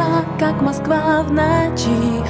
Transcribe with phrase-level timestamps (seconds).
[0.00, 2.24] душа, как Москва в ночи.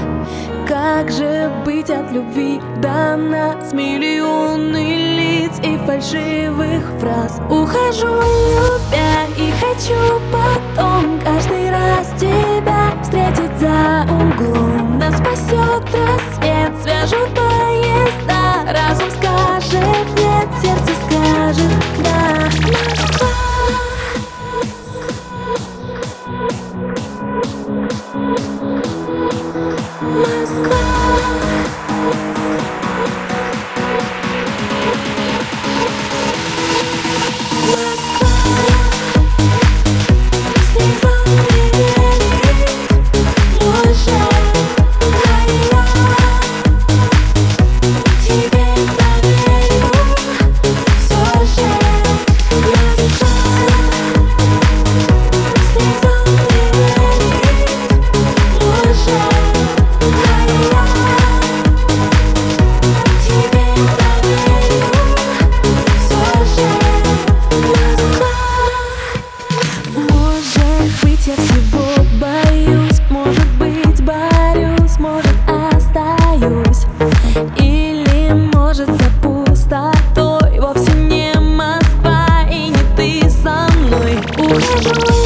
[0.66, 2.60] Как же быть от любви?
[2.80, 7.40] До нас миллионы лиц и фальшивых фраз.
[7.50, 9.26] Ухожу, любя,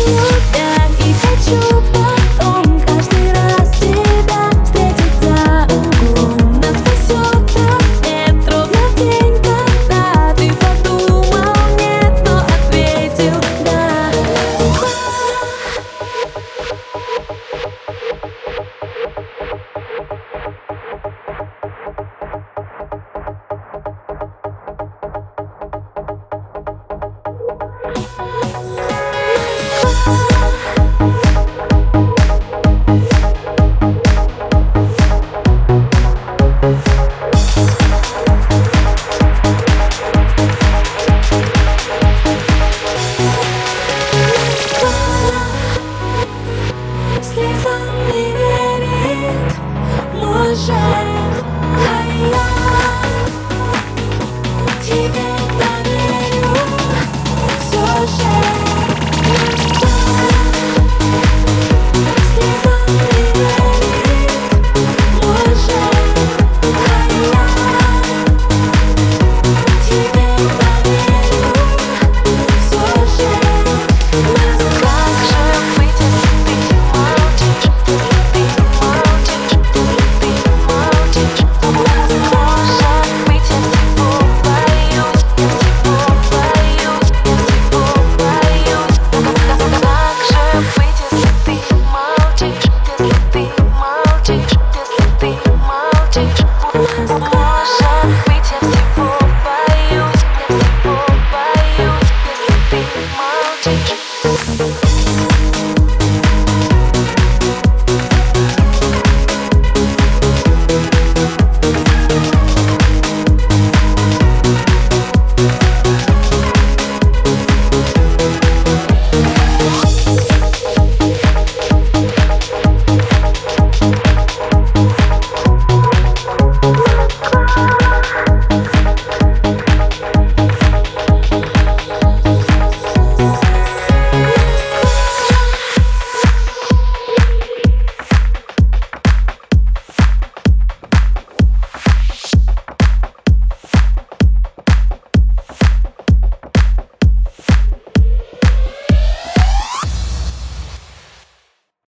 [0.03, 1.84] тебя и хочу
[30.07, 30.64] love.